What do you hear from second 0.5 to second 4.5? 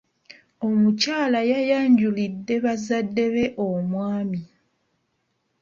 Omukyala yayanjulidde bazadde be omwami.